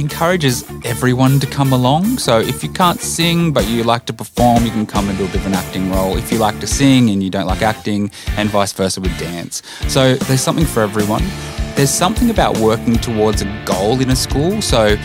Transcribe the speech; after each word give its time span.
encourages 0.00 0.68
everyone 0.84 1.38
to 1.40 1.46
come 1.46 1.72
along. 1.72 2.18
So 2.18 2.40
if 2.40 2.62
you 2.64 2.70
can't 2.70 3.00
sing 3.00 3.52
but 3.52 3.68
you 3.68 3.84
like 3.84 4.06
to 4.06 4.12
perform, 4.12 4.64
you 4.64 4.70
can 4.70 4.86
come 4.86 5.08
and 5.08 5.16
do 5.16 5.24
a 5.24 5.28
bit 5.28 5.36
of 5.36 5.46
an 5.46 5.54
acting 5.54 5.90
role. 5.92 6.16
If 6.16 6.32
you 6.32 6.38
like 6.38 6.58
to 6.60 6.66
sing 6.66 7.10
and 7.10 7.22
you 7.22 7.30
don't 7.30 7.46
like 7.46 7.62
acting, 7.62 8.10
and 8.36 8.48
vice 8.48 8.72
versa 8.72 9.00
with 9.00 9.16
dance. 9.18 9.62
So 9.88 10.14
there's 10.14 10.40
something 10.40 10.66
for 10.66 10.80
everyone. 10.80 11.22
There's 11.76 11.90
something 11.90 12.30
about 12.30 12.58
working 12.58 12.96
towards 12.96 13.42
a 13.42 13.64
goal 13.64 14.00
in 14.00 14.10
a 14.10 14.16
school. 14.16 14.60
So 14.62 14.96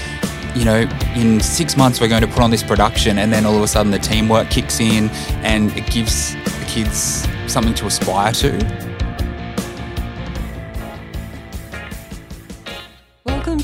you 0.55 0.64
know, 0.64 0.88
in 1.16 1.41
six 1.41 1.75
months 1.75 2.00
we're 2.00 2.07
going 2.07 2.21
to 2.21 2.27
put 2.27 2.39
on 2.39 2.50
this 2.50 2.64
production, 2.64 3.18
and 3.20 3.32
then 3.32 3.46
all 3.46 3.57
of 3.57 3.62
a 3.62 3.68
sudden 3.68 3.91
the 3.91 4.00
teamwork 4.00 4.50
kicks 4.50 4.80
in 4.80 5.09
and 5.43 5.75
it 5.77 5.86
gives 5.91 6.34
the 6.34 6.66
kids 6.68 7.27
something 7.48 7.73
to 7.75 7.86
aspire 7.88 8.32
to. 8.32 8.85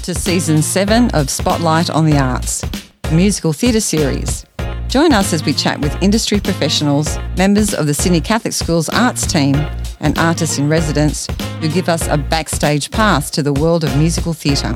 To 0.03 0.15
season 0.15 0.63
seven 0.63 1.11
of 1.11 1.29
Spotlight 1.29 1.91
on 1.91 2.05
the 2.05 2.17
Arts, 2.17 2.63
musical 3.11 3.53
theatre 3.53 3.79
series. 3.79 4.45
Join 4.87 5.13
us 5.13 5.31
as 5.31 5.45
we 5.45 5.53
chat 5.53 5.79
with 5.79 5.95
industry 6.01 6.39
professionals, 6.39 7.19
members 7.37 7.75
of 7.75 7.85
the 7.85 7.93
Sydney 7.93 8.19
Catholic 8.19 8.53
Schools 8.53 8.89
arts 8.89 9.27
team, 9.27 9.55
and 9.99 10.17
artists 10.17 10.57
in 10.57 10.67
residence 10.67 11.27
who 11.59 11.69
give 11.69 11.87
us 11.87 12.07
a 12.07 12.17
backstage 12.17 12.89
pass 12.89 13.29
to 13.29 13.43
the 13.43 13.53
world 13.53 13.83
of 13.83 13.95
musical 13.95 14.33
theatre. 14.33 14.75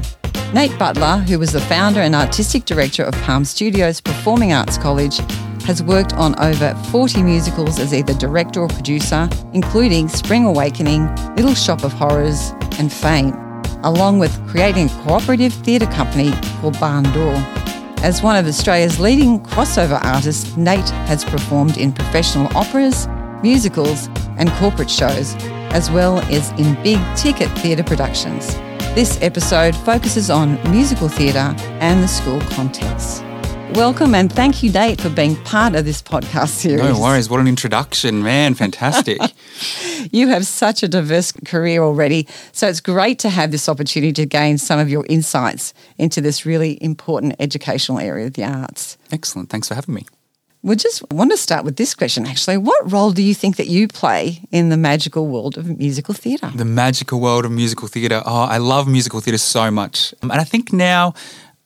Nate 0.54 0.78
Butler, 0.78 1.18
who 1.18 1.40
was 1.40 1.52
the 1.52 1.62
founder 1.62 2.02
and 2.02 2.14
artistic 2.14 2.66
director 2.66 3.04
of 3.04 3.16
Palm 3.24 3.46
Studios 3.46 4.00
Performing 4.02 4.54
Arts 4.54 4.78
College, 4.78 5.18
has 5.64 5.82
worked 5.82 6.14
on 6.14 6.40
over 6.40 6.76
40 6.92 7.24
musicals 7.24 7.80
as 7.80 7.96
either 7.96 8.14
director 8.14 8.60
or 8.60 8.68
producer, 8.68 9.28
including 9.54 10.08
Spring 10.08 10.46
Awakening, 10.46 11.08
Little 11.36 11.56
Shop 11.56 11.84
of 11.84 11.94
Horrors, 11.94 12.52
and 12.78 12.94
Fame 12.94 13.45
along 13.86 14.20
with 14.20 14.36
creating 14.50 14.88
a 14.88 15.04
cooperative 15.04 15.54
theatre 15.54 15.86
company 15.88 16.32
called 16.60 16.78
Barn 16.80 17.04
Door. 17.14 17.36
As 18.04 18.22
one 18.22 18.36
of 18.36 18.46
Australia's 18.46 19.00
leading 19.00 19.40
crossover 19.40 20.04
artists, 20.04 20.58
Nate 20.58 20.90
has 21.08 21.24
performed 21.24 21.78
in 21.78 21.94
professional 21.94 22.56
operas, 22.58 23.08
musicals, 23.42 24.10
and 24.38 24.50
corporate 24.54 24.90
shows, 24.90 25.36
as 25.72 25.90
well 25.90 26.20
as 26.34 26.52
in 26.60 26.74
big 26.84 27.00
ticket 27.16 27.50
theatre 27.60 27.84
productions. 27.84 28.56
This 28.96 29.20
episode 29.22 29.76
focuses 29.76 30.30
on 30.30 30.62
musical 30.72 31.08
theatre 31.08 31.54
and 31.80 32.04
the 32.04 32.08
school 32.08 32.42
context. 32.52 33.24
Welcome 33.76 34.16
and 34.16 34.32
thank 34.32 34.64
you, 34.64 34.72
Nate, 34.72 35.02
for 35.02 35.10
being 35.10 35.36
part 35.44 35.76
of 35.76 35.84
this 35.84 36.02
podcast 36.02 36.48
series. 36.48 36.82
No 36.82 36.98
worries. 36.98 37.30
What 37.30 37.42
an 37.42 37.48
introduction, 37.48 38.24
man. 38.24 38.54
Fantastic. 38.54 39.20
you 40.14 40.30
have 40.30 40.48
such 40.48 40.82
a 40.82 40.88
diverse 40.88 41.34
career 41.34 41.84
already. 41.84 42.26
So 42.54 42.70
it's 42.70 42.80
great 42.80 43.20
to 43.20 43.30
have 43.30 43.52
this 43.52 43.68
opportunity 43.68 44.14
to 44.14 44.26
gain 44.26 44.58
some 44.60 44.80
of 44.80 44.90
your 44.90 45.06
insights 45.10 45.74
into 45.98 46.22
this 46.22 46.46
really 46.46 46.82
important 46.82 47.36
educational 47.38 48.00
area 48.00 48.28
of 48.28 48.36
the 48.36 48.46
arts. 48.46 48.98
Excellent. 49.12 49.50
Thanks 49.50 49.68
for 49.68 49.76
having 49.76 49.94
me. 49.94 50.06
We 50.66 50.76
just 50.78 51.04
want 51.12 51.30
to 51.30 51.38
start 51.38 51.64
with 51.64 51.76
this 51.76 51.94
question 51.94 52.26
actually. 52.26 52.58
What 52.58 52.92
role 52.92 53.12
do 53.12 53.22
you 53.22 53.36
think 53.36 53.58
that 53.58 53.68
you 53.68 53.88
play 53.88 54.42
in 54.52 54.70
the 54.70 54.78
magical 54.78 55.28
world 55.28 55.60
of 55.60 55.78
musical 55.78 56.16
theatre? 56.16 56.50
The 56.56 56.66
magical 56.66 57.20
world 57.20 57.46
of 57.46 57.52
musical 57.52 57.88
theatre. 57.88 58.24
Oh, 58.26 58.46
I 58.46 58.58
love 58.58 58.88
musical 58.88 59.20
theatre 59.20 59.38
so 59.38 59.70
much. 59.70 60.16
And 60.24 60.32
I 60.32 60.44
think 60.44 60.74
now 60.74 61.14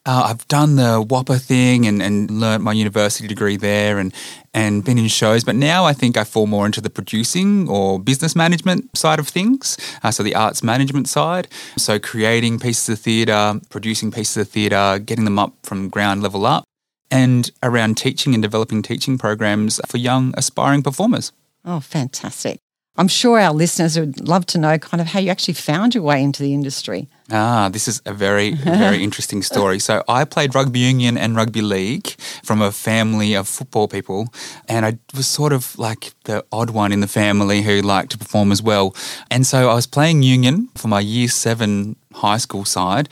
uh, 0.05 0.23
I've 0.27 0.47
done 0.47 0.75
the 0.75 1.03
WAAPA 1.03 1.41
thing 1.41 1.85
and, 1.85 2.01
and 2.01 2.31
learnt 2.31 2.63
my 2.63 2.71
university 2.71 3.27
degree 3.27 3.57
there 3.57 3.99
and, 3.99 4.13
and 4.53 4.83
been 4.83 4.97
in 4.97 5.07
shows, 5.07 5.43
but 5.43 5.55
now 5.55 5.85
I 5.85 5.93
think 5.93 6.17
I 6.17 6.23
fall 6.23 6.47
more 6.47 6.65
into 6.65 6.81
the 6.81 6.89
producing 6.89 7.69
or 7.69 7.99
business 7.99 8.35
management 8.35 8.97
side 8.97 9.19
of 9.19 9.27
things. 9.27 9.77
Uh, 10.01 10.11
so 10.11 10.23
the 10.23 10.35
arts 10.35 10.63
management 10.63 11.09
side. 11.09 11.47
So 11.77 11.99
creating 11.99 12.59
pieces 12.59 12.89
of 12.89 12.99
theatre, 12.99 13.59
producing 13.69 14.11
pieces 14.11 14.37
of 14.37 14.49
theatre, 14.49 14.99
getting 14.99 15.25
them 15.25 15.37
up 15.37 15.53
from 15.63 15.89
ground 15.89 16.23
level 16.23 16.45
up, 16.45 16.63
and 17.11 17.51
around 17.61 17.97
teaching 17.97 18.33
and 18.33 18.41
developing 18.41 18.81
teaching 18.81 19.17
programs 19.17 19.81
for 19.87 19.97
young 19.97 20.33
aspiring 20.37 20.81
performers. 20.81 21.31
Oh, 21.65 21.79
fantastic. 21.81 22.59
I'm 22.97 23.07
sure 23.07 23.39
our 23.39 23.53
listeners 23.53 23.97
would 23.97 24.27
love 24.27 24.45
to 24.47 24.57
know 24.57 24.77
kind 24.77 24.99
of 24.99 25.07
how 25.07 25.19
you 25.19 25.29
actually 25.29 25.53
found 25.53 25.95
your 25.95 26.03
way 26.03 26.21
into 26.21 26.43
the 26.43 26.53
industry. 26.53 27.07
Ah, 27.31 27.69
this 27.71 27.87
is 27.87 28.01
a 28.05 28.13
very, 28.13 28.55
very 28.55 29.03
interesting 29.07 29.43
story. 29.43 29.79
So 29.79 30.03
I 30.09 30.25
played 30.25 30.55
rugby 30.55 30.79
union 30.79 31.17
and 31.17 31.35
rugby 31.35 31.61
league 31.61 32.07
from 32.43 32.61
a 32.61 32.71
family 32.71 33.35
of 33.35 33.47
football 33.47 33.87
people, 33.87 34.33
and 34.67 34.85
I 34.85 34.97
was 35.15 35.27
sort 35.27 35.53
of 35.53 35.77
like 35.77 36.11
the 36.23 36.43
odd 36.51 36.71
one 36.71 36.91
in 36.91 36.99
the 36.99 37.07
family 37.07 37.61
who 37.61 37.81
liked 37.81 38.11
to 38.11 38.17
perform 38.17 38.51
as 38.51 38.61
well. 38.61 38.95
And 39.29 39.45
so 39.45 39.69
I 39.69 39.75
was 39.75 39.87
playing 39.87 40.23
union 40.23 40.69
for 40.75 40.87
my 40.87 40.99
year 40.99 41.27
seven 41.27 41.95
high 42.13 42.37
school 42.37 42.65
side, 42.65 43.09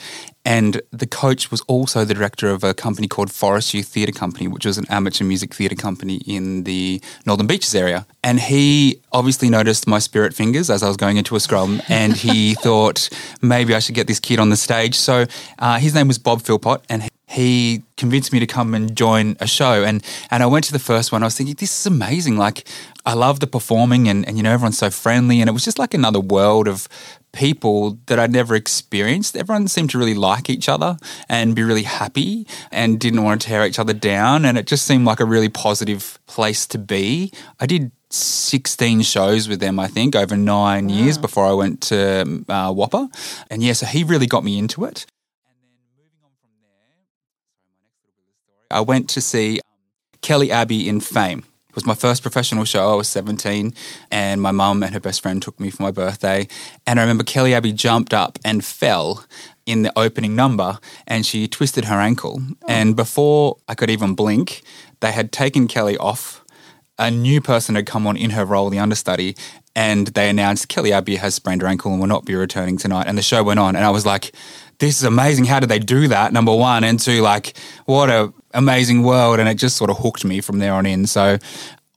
and 0.48 0.82
the 0.92 1.06
coach 1.06 1.52
was 1.52 1.60
also 1.68 2.06
the 2.06 2.14
director 2.14 2.50
of 2.50 2.64
a 2.64 2.74
company 2.74 3.08
called 3.08 3.30
Forest 3.32 3.74
Youth 3.74 3.88
Theatre 3.88 4.14
Company, 4.14 4.48
which 4.48 4.66
was 4.66 4.78
an 4.78 4.86
amateur 4.90 5.26
music 5.26 5.54
theatre 5.54 5.76
company 5.76 6.22
in 6.26 6.64
the 6.64 7.02
Northern 7.26 7.48
Beaches 7.48 7.76
area. 7.76 8.08
And 8.24 8.40
he 8.40 9.02
obviously 9.12 9.50
noticed 9.50 9.88
my 9.88 10.00
spirit 10.00 10.34
fingers 10.34 10.70
as 10.70 10.84
I 10.84 10.88
was 10.88 10.96
going 10.96 11.18
into 11.18 11.36
a 11.36 11.42
scrum, 11.42 11.82
and 11.90 12.14
he 12.14 12.54
thought 12.64 13.10
maybe 13.42 13.76
I 13.76 13.80
should 13.80 13.96
get 13.96 14.08
this 14.08 14.22
kid 14.22 14.40
on 14.40 14.50
the 14.50 14.56
stage. 14.56 14.96
So 14.96 15.26
uh, 15.60 15.80
his 15.80 15.94
name 15.94 16.08
was 16.08 16.18
Bob 16.18 16.42
Philpott, 16.42 16.82
and 16.90 17.10
he 17.30 17.84
convinced 17.98 18.32
me 18.32 18.40
to 18.40 18.48
come 18.48 18.74
and 18.74 18.96
join 18.96 19.36
a 19.42 19.48
show. 19.48 19.84
And 19.84 20.02
and 20.32 20.42
I 20.42 20.46
went 20.46 20.64
to 20.66 20.72
the 20.72 20.80
first 20.80 21.12
one. 21.12 21.24
I 21.24 21.26
was 21.26 21.36
thinking 21.36 21.56
this 21.60 21.78
is 21.78 21.86
amazing. 21.86 22.38
Like 22.38 22.66
I 23.06 23.14
love 23.14 23.42
the 23.42 23.48
performing 23.48 24.08
and, 24.08 24.26
and 24.28 24.38
you 24.38 24.44
know 24.44 24.54
everyone's 24.54 24.78
so 24.78 24.90
friendly. 24.90 25.42
And 25.42 25.50
it 25.50 25.54
was 25.54 25.66
just 25.66 25.78
like 25.78 25.94
another 25.94 26.22
world 26.22 26.68
of 26.68 26.88
people 27.38 28.00
that 28.08 28.18
I'd 28.18 28.32
never 28.32 28.56
experienced 28.56 29.38
everyone 29.38 29.68
seemed 29.68 29.92
to 29.92 30.00
really 30.00 30.16
like 30.16 30.50
each 30.50 30.68
other 30.68 30.98
and 31.30 31.56
be 31.56 31.64
really 31.64 31.84
happy 31.84 32.48
and 32.72 33.00
didn't 33.00 33.24
want 33.24 33.42
to 33.42 33.48
tear 33.48 33.66
each 33.66 33.78
other 33.78 33.94
down 33.94 34.44
and 34.44 34.58
it 34.58 34.66
just 34.66 34.86
seemed 34.86 35.06
like 35.06 35.20
a 35.20 35.26
really 35.26 35.50
positive 35.50 36.20
place 36.26 36.66
to 36.68 36.80
be 36.80 37.32
I 37.60 37.68
did 37.68 37.92
16 38.10 39.02
shows 39.02 39.50
with 39.50 39.60
them, 39.60 39.80
I 39.80 39.88
think, 39.88 40.16
over 40.16 40.38
nine 40.38 40.88
wow. 40.88 40.94
years 40.94 41.18
before 41.18 41.46
I 41.46 41.54
went 41.54 41.82
to 41.84 42.22
uh, 42.48 42.72
WAAPA. 42.72 43.46
And 43.50 43.62
yeah, 43.62 43.74
so 43.74 43.86
he 43.86 44.04
really 44.04 44.28
got 44.28 44.44
me 44.44 44.58
into 44.58 44.86
it. 44.86 45.06
And 45.46 45.58
then 45.62 45.70
moving 45.98 46.16
on 46.24 46.32
from 46.40 46.52
there, 46.62 47.04
my 47.66 47.76
next 47.84 47.98
story, 48.00 48.66
I 48.72 48.82
went 48.82 49.10
to 49.10 49.22
see 49.22 49.60
Kelly 50.22 50.52
Abbey 50.52 50.88
in 50.88 51.02
Fame. 51.02 51.44
It 51.78 51.86
was 51.86 51.86
my 51.86 51.94
first 51.94 52.24
professional 52.24 52.66
show. 52.66 52.92
I 52.92 52.96
was 52.96 53.08
17, 53.08 53.72
and 54.10 54.42
my 54.42 54.50
mum 54.50 54.82
and 54.82 54.96
her 54.96 55.00
best 55.00 55.22
friend 55.22 55.40
took 55.40 55.60
me 55.60 55.70
for 55.70 55.84
my 55.84 55.92
birthday. 55.92 56.48
And 56.88 57.00
I 57.00 57.04
remember 57.04 57.24
Kelly 57.24 57.54
Abbey 57.54 57.72
jumped 57.72 58.16
up 58.16 58.40
and 58.44 58.66
fell 58.66 59.24
in 59.68 59.84
the 59.84 59.94
opening 59.96 60.36
number, 60.36 60.80
and 61.06 61.24
she 61.24 61.48
twisted 61.48 61.86
her 61.86 62.00
ankle. 62.00 62.42
Oh. 62.42 62.66
And 62.68 62.96
before 62.96 63.58
I 63.68 63.76
could 63.76 63.92
even 63.92 64.16
blink, 64.16 64.64
they 65.02 65.12
had 65.12 65.32
taken 65.32 65.68
Kelly 65.68 65.96
off. 65.98 66.44
A 67.00 67.12
new 67.12 67.42
person 67.42 67.76
had 67.76 67.86
come 67.86 68.08
on 68.08 68.18
in 68.18 68.32
her 68.32 68.46
role, 68.46 68.70
the 68.70 68.80
understudy, 68.80 69.36
and 69.76 70.08
they 70.08 70.30
announced 70.30 70.68
Kelly 70.68 70.92
Abbey 70.92 71.18
has 71.18 71.36
sprained 71.36 71.62
her 71.62 71.68
ankle 71.68 71.92
and 71.92 72.00
will 72.00 72.08
not 72.08 72.26
be 72.26 72.36
returning 72.36 72.78
tonight. 72.78 73.06
And 73.08 73.18
the 73.18 73.22
show 73.22 73.44
went 73.44 73.60
on, 73.60 73.76
and 73.76 73.86
I 73.86 73.92
was 73.92 74.06
like, 74.06 74.34
this 74.80 74.98
is 74.98 75.04
amazing. 75.04 75.46
How 75.46 75.60
did 75.60 75.70
they 75.70 75.80
do 75.80 76.08
that? 76.08 76.34
Number 76.34 76.56
one. 76.56 76.84
And 76.84 77.00
two, 77.00 77.22
like, 77.22 77.58
what 77.86 78.10
a 78.10 78.34
amazing 78.54 79.04
world. 79.04 79.40
And 79.40 79.50
it 79.50 79.56
just 79.56 79.78
sort 79.78 79.90
of 79.90 79.98
hooked 79.98 80.24
me 80.24 80.42
from 80.42 80.60
there 80.60 80.74
on 80.74 80.86
in. 80.86 81.08
So 81.08 81.38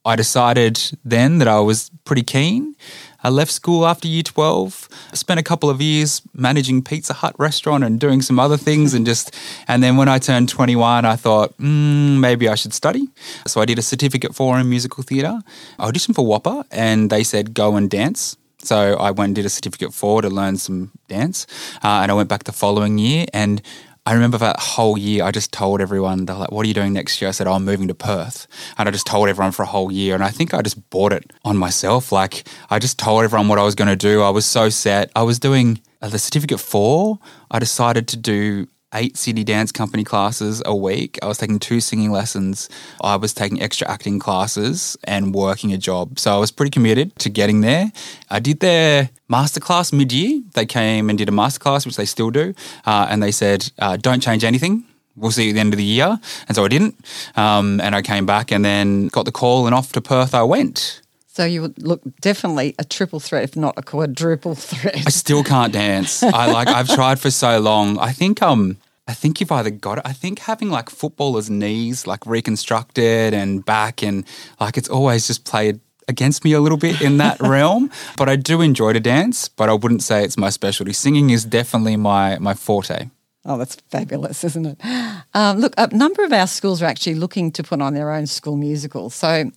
I 0.03 0.15
decided 0.15 0.81
then 1.05 1.37
that 1.39 1.47
I 1.47 1.59
was 1.59 1.91
pretty 2.05 2.23
keen. 2.23 2.75
I 3.23 3.29
left 3.29 3.51
school 3.51 3.85
after 3.85 4.07
year 4.07 4.23
12, 4.23 4.89
spent 5.13 5.39
a 5.39 5.43
couple 5.43 5.69
of 5.69 5.81
years 5.81 6.21
managing 6.33 6.83
Pizza 6.83 7.13
Hut 7.13 7.35
restaurant 7.37 7.83
and 7.83 7.99
doing 7.99 8.21
some 8.21 8.39
other 8.39 8.57
things 8.57 8.93
and 8.93 9.05
just, 9.05 9.35
and 9.67 9.83
then 9.83 9.97
when 9.97 10.09
I 10.09 10.19
turned 10.19 10.49
21, 10.49 11.05
I 11.05 11.15
thought, 11.15 11.55
mm, 11.57 12.19
maybe 12.19 12.49
I 12.49 12.55
should 12.55 12.73
study. 12.73 13.07
So 13.45 13.61
I 13.61 13.65
did 13.65 13.77
a 13.77 13.83
certificate 13.83 14.33
four 14.35 14.59
in 14.59 14.69
musical 14.69 15.03
theatre. 15.03 15.39
I 15.77 15.91
auditioned 15.91 16.15
for 16.15 16.25
WAAPA 16.25 16.65
and 16.71 17.09
they 17.09 17.23
said, 17.23 17.53
go 17.53 17.75
and 17.75 17.89
dance. 17.89 18.37
So 18.63 18.95
I 18.95 19.11
went 19.11 19.29
and 19.29 19.35
did 19.35 19.45
a 19.45 19.49
certificate 19.49 19.93
four 19.93 20.21
to 20.21 20.29
learn 20.29 20.57
some 20.57 20.91
dance. 21.07 21.47
Uh, 21.83 22.01
and 22.01 22.11
I 22.11 22.13
went 22.13 22.29
back 22.29 22.43
the 22.43 22.51
following 22.51 22.97
year 22.97 23.25
and 23.33 23.61
I 24.05 24.13
remember 24.13 24.39
that 24.39 24.59
whole 24.59 24.97
year, 24.97 25.23
I 25.23 25.31
just 25.31 25.51
told 25.51 25.79
everyone, 25.79 26.25
they're 26.25 26.35
like, 26.35 26.51
what 26.51 26.65
are 26.65 26.67
you 26.67 26.73
doing 26.73 26.91
next 26.91 27.21
year? 27.21 27.29
I 27.29 27.31
said, 27.31 27.45
oh, 27.45 27.53
I'm 27.53 27.65
moving 27.65 27.87
to 27.87 27.93
Perth. 27.93 28.47
And 28.77 28.89
I 28.89 28.91
just 28.91 29.05
told 29.05 29.29
everyone 29.29 29.51
for 29.51 29.61
a 29.61 29.67
whole 29.67 29.91
year. 29.91 30.15
And 30.15 30.23
I 30.23 30.29
think 30.29 30.55
I 30.55 30.63
just 30.63 30.89
bought 30.89 31.13
it 31.13 31.31
on 31.45 31.55
myself. 31.55 32.11
Like, 32.11 32.47
I 32.71 32.79
just 32.79 32.97
told 32.97 33.23
everyone 33.23 33.47
what 33.47 33.59
I 33.59 33.63
was 33.63 33.75
going 33.75 33.89
to 33.89 33.95
do. 33.95 34.23
I 34.23 34.31
was 34.31 34.45
so 34.45 34.69
set. 34.69 35.11
I 35.15 35.21
was 35.21 35.37
doing 35.37 35.81
uh, 36.01 36.09
the 36.09 36.17
certificate 36.17 36.59
four, 36.59 37.19
I 37.51 37.59
decided 37.59 38.07
to 38.09 38.17
do 38.17 38.67
eight 38.93 39.17
city 39.17 39.43
dance 39.43 39.71
company 39.71 40.03
classes 40.03 40.61
a 40.65 40.75
week. 40.75 41.17
I 41.21 41.27
was 41.27 41.37
taking 41.37 41.59
two 41.59 41.79
singing 41.79 42.11
lessons. 42.11 42.69
I 43.01 43.15
was 43.15 43.33
taking 43.33 43.61
extra 43.61 43.89
acting 43.89 44.19
classes 44.19 44.97
and 45.03 45.33
working 45.33 45.73
a 45.73 45.77
job. 45.77 46.19
So 46.19 46.35
I 46.35 46.37
was 46.37 46.51
pretty 46.51 46.71
committed 46.71 47.15
to 47.19 47.29
getting 47.29 47.61
there. 47.61 47.91
I 48.29 48.39
did 48.39 48.59
their 48.59 49.09
masterclass 49.29 49.93
mid 49.93 50.11
year. 50.11 50.41
They 50.53 50.65
came 50.65 51.09
and 51.09 51.17
did 51.17 51.29
a 51.29 51.31
masterclass, 51.31 51.85
which 51.85 51.95
they 51.95 52.05
still 52.05 52.31
do. 52.31 52.53
Uh, 52.85 53.07
and 53.09 53.21
they 53.21 53.31
said, 53.31 53.71
uh, 53.79 53.97
don't 53.97 54.21
change 54.21 54.43
anything. 54.43 54.85
We'll 55.15 55.31
see 55.31 55.49
at 55.49 55.53
the 55.53 55.59
end 55.59 55.73
of 55.73 55.77
the 55.77 55.83
year. 55.83 56.19
And 56.47 56.55
so 56.55 56.63
I 56.63 56.67
didn't. 56.67 56.95
Um, 57.35 57.81
and 57.81 57.95
I 57.95 58.01
came 58.01 58.25
back 58.25 58.51
and 58.51 58.63
then 58.63 59.07
got 59.07 59.25
the 59.25 59.31
call 59.31 59.65
and 59.65 59.75
off 59.75 59.91
to 59.93 60.01
Perth 60.01 60.33
I 60.33 60.43
went. 60.43 61.00
So 61.33 61.45
you 61.45 61.61
would 61.61 61.81
look 61.81 62.01
definitely 62.19 62.75
a 62.77 62.83
triple 62.83 63.21
threat, 63.21 63.43
if 63.43 63.55
not 63.55 63.75
a 63.77 63.81
quadruple 63.81 64.53
threat. 64.69 64.97
I 65.07 65.09
still 65.11 65.43
can't 65.43 65.71
dance. 65.71 66.23
I 66.23 66.51
like 66.51 66.67
I've 66.67 66.89
tried 66.89 67.19
for 67.19 67.31
so 67.31 67.59
long. 67.59 67.97
I 67.99 68.11
think 68.11 68.41
um 68.41 68.77
I 69.07 69.13
think 69.13 69.39
you've 69.39 69.51
either 69.51 69.69
got 69.69 69.99
it. 69.99 70.03
I 70.05 70.13
think 70.13 70.39
having 70.39 70.69
like 70.69 70.89
footballers' 70.89 71.49
knees 71.49 72.05
like 72.05 72.25
reconstructed 72.25 73.33
and 73.33 73.63
back 73.65 74.03
and 74.03 74.25
like 74.59 74.77
it's 74.77 74.89
always 74.89 75.27
just 75.27 75.45
played 75.45 75.79
against 76.09 76.43
me 76.43 76.51
a 76.51 76.59
little 76.59 76.77
bit 76.77 77.01
in 77.01 77.17
that 77.17 77.39
realm. 77.55 77.89
But 78.17 78.27
I 78.27 78.35
do 78.35 78.59
enjoy 78.61 78.91
to 78.93 78.99
dance, 78.99 79.47
but 79.47 79.69
I 79.69 79.73
wouldn't 79.73 80.03
say 80.03 80.25
it's 80.25 80.37
my 80.37 80.49
specialty. 80.49 80.91
Singing 80.91 81.29
is 81.29 81.45
definitely 81.45 81.95
my 81.95 82.37
my 82.39 82.53
forte. 82.53 83.09
Oh, 83.45 83.57
that's 83.57 83.75
fabulous, 83.89 84.43
isn't 84.43 84.65
it? 84.65 84.77
Um, 85.33 85.59
look, 85.59 85.73
a 85.77 85.87
number 85.95 86.25
of 86.25 86.33
our 86.33 86.45
schools 86.45 86.81
are 86.81 86.87
actually 86.87 87.15
looking 87.15 87.53
to 87.53 87.63
put 87.63 87.81
on 87.81 87.93
their 87.93 88.11
own 88.11 88.27
school 88.27 88.57
musical. 88.57 89.09
So, 89.09 89.49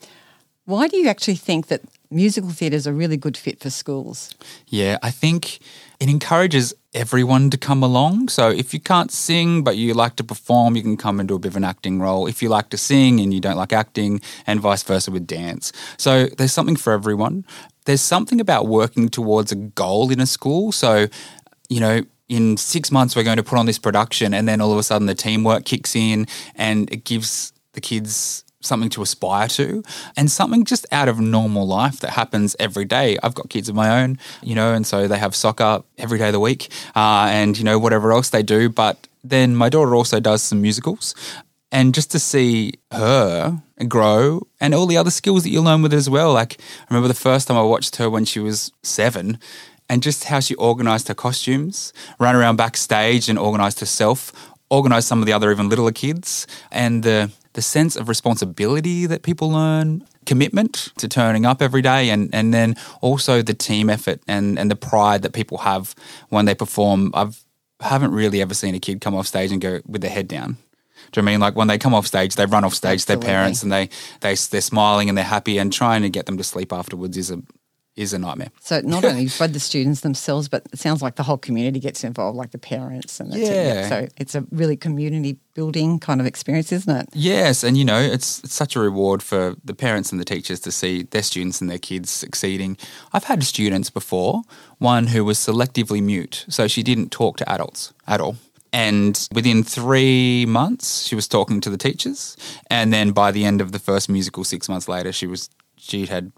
why 0.67 0.89
do 0.89 0.97
you 0.97 1.09
actually 1.09 1.37
think 1.37 1.67
that 1.67 1.83
musical 2.11 2.51
theatre 2.51 2.77
is 2.77 2.87
a 2.87 2.93
really 2.93 3.17
good 3.17 3.37
fit 3.37 3.61
for 3.61 3.71
schools? 3.71 4.35
Yeah, 4.69 4.99
I 5.03 5.11
think 5.11 5.59
it 6.01 6.09
encourages 6.09 6.75
everyone 6.95 7.51
to 7.51 7.59
come 7.59 7.83
along. 7.83 8.29
So 8.29 8.51
if 8.51 8.73
you 8.73 8.81
can't 8.81 9.11
sing 9.11 9.65
but 9.65 9.77
you 9.77 9.93
like 9.95 10.17
to 10.17 10.25
perform, 10.25 10.77
you 10.77 10.83
can 10.83 10.97
come 10.97 11.25
do 11.27 11.35
a 11.35 11.39
bit 11.39 11.49
of 11.49 11.57
an 11.57 11.65
acting 11.65 12.01
role. 12.01 12.27
If 12.27 12.43
you 12.43 12.49
like 12.49 12.71
to 12.71 12.79
sing 12.79 13.21
and 13.21 13.35
you 13.35 13.41
don't 13.41 13.57
like 13.57 13.73
acting, 13.73 14.21
and 14.47 14.61
vice 14.61 14.83
versa 14.83 15.11
with 15.11 15.27
dance. 15.27 15.73
So 15.97 16.27
there's 16.27 16.53
something 16.53 16.77
for 16.77 16.93
everyone. 16.93 17.45
There's 17.85 18.01
something 18.01 18.41
about 18.41 18.67
working 18.67 19.09
towards 19.09 19.53
a 19.53 19.57
goal 19.57 20.11
in 20.11 20.21
a 20.21 20.27
school. 20.27 20.73
So, 20.73 21.09
you 21.69 21.81
know, 21.81 22.03
in 22.29 22.57
six 22.57 22.91
months, 22.91 23.15
we're 23.15 23.25
going 23.25 23.37
to 23.37 23.43
put 23.43 23.59
on 23.59 23.67
this 23.67 23.79
production, 23.79 24.33
and 24.33 24.49
then 24.49 24.61
all 24.61 24.73
of 24.73 24.79
a 24.79 24.83
sudden 24.83 25.07
the 25.07 25.15
teamwork 25.15 25.65
kicks 25.65 25.95
in 25.95 26.27
and 26.55 26.91
it 26.91 27.05
gives 27.05 27.53
the 27.75 27.81
kids 27.81 28.44
something 28.65 28.91
to 28.91 29.03
aspire 29.03 29.49
to 29.49 29.83
and 30.17 30.31
something 30.31 30.65
just 30.65 30.87
out 30.91 31.09
of 31.09 31.21
normal 31.21 31.67
life 31.67 32.01
that 32.01 32.11
happens 32.11 32.57
every 32.59 32.85
day. 32.85 33.19
I've 33.23 33.35
got 33.35 33.49
kids 33.49 33.69
of 33.69 33.75
my 33.75 34.03
own, 34.03 34.19
you 34.43 34.55
know, 34.55 34.73
and 34.73 34.87
so 34.87 35.07
they 35.07 35.19
have 35.19 35.35
soccer 35.35 35.83
every 35.99 36.19
day 36.19 36.29
of 36.29 36.33
the 36.33 36.41
week 36.41 36.71
uh, 36.97 37.29
and, 37.31 37.57
you 37.59 37.65
know, 37.65 37.79
whatever 37.79 38.13
else 38.13 38.31
they 38.31 38.43
do. 38.43 38.69
But 38.69 39.09
then 39.23 39.55
my 39.55 39.69
daughter 39.69 39.95
also 39.95 40.21
does 40.21 40.43
some 40.43 40.61
musicals. 40.63 41.15
And 41.71 41.93
just 41.93 42.13
to 42.13 42.21
see 42.21 42.75
her 42.93 43.61
grow 43.89 44.47
and 44.61 44.75
all 44.75 44.87
the 44.87 44.97
other 44.97 45.11
skills 45.11 45.43
that 45.43 45.51
you 45.51 45.61
learn 45.61 45.83
with 45.83 45.93
it 45.93 45.97
as 45.97 46.09
well. 46.09 46.33
Like, 46.33 46.61
I 46.61 46.85
remember 46.91 47.09
the 47.09 47.15
first 47.15 47.49
time 47.49 47.57
I 47.57 47.63
watched 47.63 47.97
her 47.97 48.09
when 48.09 48.25
she 48.25 48.39
was 48.39 48.71
seven 48.83 49.39
and 49.89 50.03
just 50.03 50.25
how 50.25 50.41
she 50.41 50.55
organized 50.55 51.09
her 51.09 51.15
costumes, 51.15 51.93
ran 52.19 52.37
around 52.37 52.57
backstage 52.57 53.29
and 53.29 53.39
organized 53.39 53.81
herself, 53.81 54.33
organized 54.71 55.09
some 55.09 55.21
of 55.21 55.27
the 55.27 55.33
other 55.33 55.51
even 55.51 55.69
littler 55.69 55.93
kids, 55.93 56.47
and 56.71 57.03
the 57.03 57.31
the 57.55 57.63
sense 57.63 57.97
of 57.97 58.09
responsibility 58.09 59.07
that 59.07 59.23
people 59.23 59.51
learn, 59.51 60.07
commitment 60.27 60.93
to 60.99 61.09
turning 61.09 61.47
up 61.47 61.63
every 61.63 61.83
day, 61.83 62.11
and, 62.11 62.33
and 62.35 62.53
then 62.53 62.77
also 63.01 63.43
the 63.43 63.55
team 63.55 63.89
effort 63.89 64.21
and, 64.29 64.59
and 64.59 64.71
the 64.71 64.77
pride 64.77 65.23
that 65.23 65.33
people 65.33 65.59
have 65.59 65.95
when 66.29 66.45
they 66.45 66.55
perform. 66.55 67.11
I've 67.15 67.45
haven't 67.81 68.13
really 68.13 68.41
ever 68.41 68.55
seen 68.55 68.75
a 68.75 68.81
kid 68.81 69.01
come 69.01 69.15
off 69.15 69.27
stage 69.27 69.53
and 69.53 69.61
go 69.61 69.81
with 69.87 70.01
their 70.01 70.11
head 70.11 70.29
down. 70.29 70.57
Do 71.13 71.21
you 71.21 71.23
know 71.23 71.31
I 71.31 71.33
mean 71.33 71.41
like 71.41 71.57
when 71.57 71.69
they 71.69 71.77
come 71.77 71.95
off 71.95 72.07
stage, 72.07 72.35
they 72.35 72.47
run 72.47 72.65
off 72.65 72.75
stage, 72.75 73.01
Absolutely. 73.03 73.27
their 73.27 73.35
parents, 73.35 73.63
and 73.63 73.73
they 73.73 73.89
they 74.21 74.35
they're 74.35 74.61
smiling 74.61 75.09
and 75.09 75.19
they're 75.19 75.25
happy, 75.25 75.59
and 75.59 75.73
trying 75.73 76.03
to 76.03 76.09
get 76.09 76.27
them 76.27 76.39
to 76.39 76.45
sleep 76.45 76.73
afterwards 76.73 77.17
is 77.17 77.31
a 77.31 77.43
is 77.97 78.13
a 78.13 78.19
nightmare. 78.19 78.51
So 78.61 78.81
not 78.81 79.05
only 79.11 79.29
for 79.29 79.47
the 79.47 79.61
students 79.61 80.01
themselves, 80.01 80.49
but 80.49 80.67
it 80.73 80.79
sounds 80.79 81.03
like 81.03 81.17
the 81.17 81.23
whole 81.23 81.39
community 81.39 81.81
gets 81.81 82.05
involved, 82.05 82.37
like 82.37 82.51
the 82.51 82.59
parents 82.59 83.21
and 83.21 83.33
the 83.33 83.39
yeah. 83.39 83.89
So 83.89 84.09
it's 84.17 84.35
a 84.35 84.45
really 84.51 84.77
community 84.77 85.39
building 85.55 86.01
kind 86.01 86.21
of 86.21 86.27
experience, 86.27 86.73
isn't 86.73 86.97
it? 86.97 87.09
Yes, 87.13 87.63
and 87.63 87.77
you 87.77 87.85
know 87.85 88.01
it's, 88.01 88.43
it's 88.43 88.55
such 88.55 88.75
a 88.77 88.81
reward 88.81 89.23
for 89.23 89.55
the 89.65 89.75
parents 89.75 90.11
and 90.11 90.21
the 90.21 90.25
teachers 90.25 90.61
to 90.61 90.73
see 90.73 91.05
their 91.05 91.23
students 91.23 91.61
and 91.61 91.71
their 91.71 91.79
kids 91.79 92.11
succeeding. 92.11 92.77
I've 93.13 93.25
had 93.25 93.43
students 93.45 93.91
before, 93.91 94.43
one 94.79 95.09
who 95.09 95.25
was 95.25 95.39
selectively 95.39 96.03
mute, 96.03 96.45
so 96.49 96.67
she 96.67 96.83
didn't 96.83 97.11
talk 97.11 97.37
to 97.39 97.49
adults 97.49 97.93
at 98.07 98.21
all. 98.21 98.37
And 98.73 99.29
within 99.33 99.63
three 99.63 100.47
months, 100.47 101.05
she 101.05 101.15
was 101.15 101.29
talking 101.29 101.61
to 101.61 101.71
the 101.71 101.77
teachers. 101.77 102.37
And 102.69 102.93
then 102.93 103.13
by 103.13 103.31
the 103.31 103.45
end 103.45 103.61
of 103.61 103.71
the 103.71 103.79
first 103.79 104.09
musical, 104.09 104.43
six 104.43 104.69
months 104.69 104.89
later, 104.89 105.13
she 105.13 105.29
was 105.29 105.49
she 105.77 106.07
had 106.07 106.33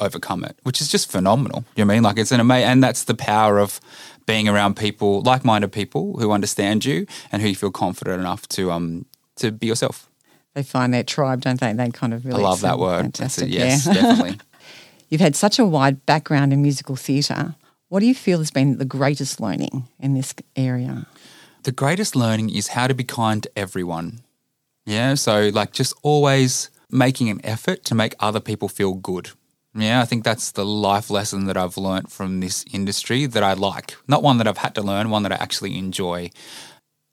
overcome 0.00 0.44
it, 0.44 0.58
which 0.62 0.80
is 0.80 0.88
just 0.88 1.10
phenomenal. 1.10 1.64
You 1.76 1.84
know 1.84 1.92
I 1.92 1.96
mean? 1.96 2.02
Like 2.02 2.18
it's 2.18 2.32
an 2.32 2.40
amazing, 2.40 2.68
and 2.68 2.82
that's 2.82 3.04
the 3.04 3.14
power 3.14 3.58
of 3.58 3.80
being 4.26 4.48
around 4.48 4.76
people, 4.76 5.22
like-minded 5.22 5.72
people 5.72 6.18
who 6.18 6.32
understand 6.32 6.84
you 6.84 7.06
and 7.32 7.40
who 7.40 7.48
you 7.48 7.56
feel 7.56 7.70
confident 7.70 8.20
enough 8.20 8.46
to 8.48 8.70
um 8.70 9.06
to 9.36 9.52
be 9.52 9.66
yourself. 9.66 10.08
They 10.54 10.62
find 10.62 10.92
their 10.92 11.04
tribe, 11.04 11.42
don't 11.42 11.60
they? 11.60 11.72
They 11.72 11.90
kind 11.90 12.12
of 12.12 12.24
really. 12.24 12.42
I 12.42 12.48
love 12.48 12.60
that 12.62 12.78
word. 12.78 13.02
Fantastic. 13.02 13.48
yes, 13.48 13.86
yeah. 13.86 13.92
definitely. 13.94 14.38
You've 15.08 15.20
had 15.20 15.36
such 15.36 15.58
a 15.58 15.64
wide 15.64 16.04
background 16.04 16.52
in 16.52 16.62
musical 16.62 16.96
theatre. 16.96 17.54
What 17.88 18.00
do 18.00 18.06
you 18.06 18.14
feel 18.14 18.38
has 18.38 18.50
been 18.50 18.76
the 18.76 18.84
greatest 18.84 19.40
learning 19.40 19.88
in 19.98 20.14
this 20.14 20.34
area? 20.54 21.06
The 21.62 21.72
greatest 21.72 22.14
learning 22.14 22.50
is 22.50 22.68
how 22.68 22.86
to 22.86 22.94
be 22.94 23.04
kind 23.04 23.42
to 23.42 23.50
everyone. 23.56 24.20
Yeah, 24.84 25.14
so 25.14 25.50
like 25.52 25.72
just 25.72 25.94
always 26.02 26.70
making 26.90 27.30
an 27.30 27.40
effort 27.44 27.84
to 27.84 27.94
make 27.94 28.14
other 28.20 28.40
people 28.40 28.68
feel 28.68 28.94
good. 28.94 29.30
Yeah, 29.74 30.00
I 30.00 30.04
think 30.06 30.24
that's 30.24 30.52
the 30.52 30.64
life 30.64 31.10
lesson 31.10 31.46
that 31.46 31.56
I've 31.56 31.76
learned 31.76 32.10
from 32.10 32.40
this 32.40 32.64
industry 32.72 33.26
that 33.26 33.42
I 33.42 33.52
like. 33.52 33.96
Not 34.06 34.22
one 34.22 34.38
that 34.38 34.48
I've 34.48 34.58
had 34.58 34.74
to 34.76 34.82
learn, 34.82 35.10
one 35.10 35.22
that 35.24 35.32
I 35.32 35.36
actually 35.36 35.76
enjoy. 35.76 36.30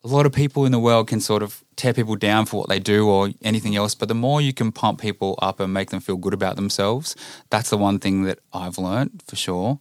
A 0.04 0.08
lot 0.08 0.26
of 0.26 0.32
people 0.32 0.66
in 0.66 0.72
the 0.72 0.80
world 0.80 1.08
can 1.08 1.20
sort 1.20 1.44
of 1.44 1.64
tear 1.76 1.94
people 1.94 2.16
down 2.16 2.46
for 2.46 2.60
what 2.60 2.70
they 2.70 2.80
do 2.80 3.10
or 3.10 3.32
anything 3.42 3.76
else, 3.76 3.96
but 3.96 4.08
the 4.08 4.16
more 4.16 4.40
you 4.40 4.54
can 4.54 4.72
pump 4.72 5.02
people 5.02 5.38
up 5.42 5.60
and 5.60 5.74
make 5.74 5.90
them 5.90 6.00
feel 6.00 6.16
good 6.16 6.34
about 6.34 6.56
themselves, 6.56 7.16
that's 7.50 7.72
the 7.72 7.78
one 7.78 8.00
thing 8.00 8.24
that 8.24 8.40
I've 8.54 8.78
learned 8.78 9.24
for 9.28 9.36
sure. 9.36 9.80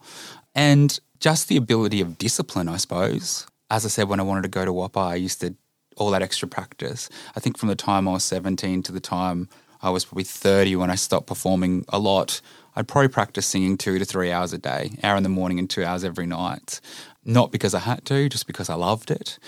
And 0.55 0.99
just 1.21 1.49
the 1.49 1.57
ability 1.57 2.01
of 2.01 2.19
discipline, 2.19 2.69
I 2.69 2.79
suppose. 2.79 3.47
As 3.71 3.85
I 3.85 3.89
said, 3.89 4.09
when 4.09 4.21
I 4.21 4.25
wanted 4.25 4.43
to 4.43 4.49
go 4.49 4.65
to 4.65 4.73
WAAPA, 4.73 5.01
I 5.01 5.15
used 5.15 5.41
to 5.43 5.55
all 5.97 6.11
that 6.11 6.23
extra 6.23 6.49
practice. 6.49 7.09
I 7.37 7.41
think 7.41 7.57
from 7.57 7.69
the 7.69 7.77
time 7.77 8.09
I 8.09 8.13
was 8.13 8.25
17 8.25 8.83
to 8.85 8.93
the 8.93 9.01
time 9.01 9.49
I 9.81 9.91
was 9.91 10.05
probably 10.05 10.25
30 10.25 10.77
when 10.77 10.91
I 10.91 10.95
stopped 10.95 11.27
performing 11.27 11.85
a 11.91 11.99
lot, 11.99 12.41
I'd 12.77 12.89
probably 12.89 13.09
practice 13.09 13.47
singing 13.47 13.77
two 13.77 13.99
to 13.99 14.05
three 14.05 14.31
hours 14.33 14.53
a 14.53 14.59
day, 14.59 14.99
hour 15.03 15.17
in 15.17 15.23
the 15.23 15.29
morning 15.29 15.59
and 15.59 15.69
two 15.69 15.85
hours 15.85 16.05
every 16.05 16.27
night. 16.27 16.81
Not 17.25 17.53
because 17.53 17.75
I 17.75 17.81
had 17.81 18.05
to, 18.07 18.29
just 18.29 18.47
because 18.47 18.69
I 18.69 18.75
loved 18.75 19.11
it. 19.11 19.39